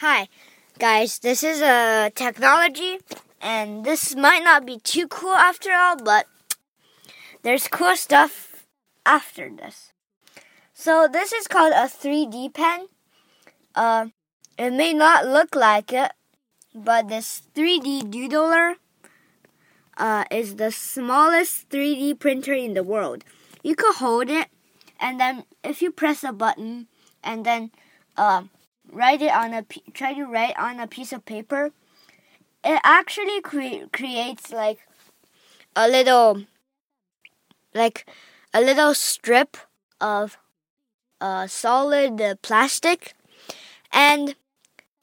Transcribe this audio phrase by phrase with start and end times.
[0.00, 0.28] Hi,
[0.78, 1.18] guys.
[1.18, 3.00] This is a technology,
[3.38, 6.24] and this might not be too cool after all, but
[7.42, 8.64] there's cool stuff
[9.04, 9.92] after this.
[10.72, 12.86] So this is called a 3D pen.
[13.74, 14.06] Uh,
[14.56, 16.12] it may not look like it,
[16.74, 18.76] but this 3D doodler
[19.98, 23.22] uh, is the smallest 3D printer in the world.
[23.62, 24.48] You could hold it,
[24.98, 26.86] and then if you press a button,
[27.22, 27.70] and then
[28.16, 28.44] uh,
[28.90, 31.72] write it on a try to write on a piece of paper,
[32.64, 34.80] it actually cre- creates like
[35.76, 36.44] a little
[37.74, 38.06] like
[38.52, 39.56] a little strip
[40.00, 40.38] of
[41.20, 43.14] uh, solid plastic
[43.92, 44.34] and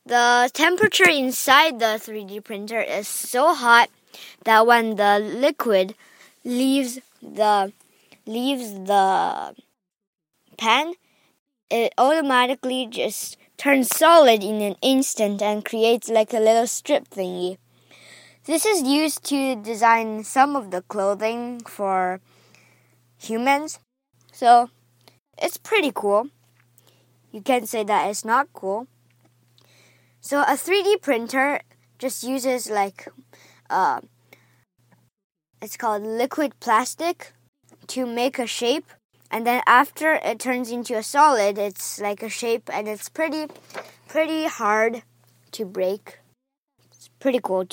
[0.05, 3.89] the temperature inside the 3D printer is so hot
[4.45, 5.95] that when the liquid
[6.43, 7.73] leaves the
[8.25, 9.55] leaves the
[10.57, 10.93] pen,
[11.69, 17.57] it automatically just turns solid in an instant and creates like a little strip thingy.
[18.45, 22.21] This is used to design some of the clothing for
[23.17, 23.79] humans.
[24.31, 24.69] So
[25.37, 26.29] it's pretty cool.
[27.31, 28.87] You can't say that it's not cool.
[30.21, 31.61] So a 3D printer
[31.99, 33.07] just uses like
[33.69, 34.01] uh,
[35.61, 37.33] it's called liquid plastic
[37.87, 38.85] to make a shape
[39.31, 43.47] and then after it turns into a solid it's like a shape and it's pretty
[44.07, 45.03] pretty hard
[45.51, 46.19] to break.
[46.91, 47.65] It's pretty cool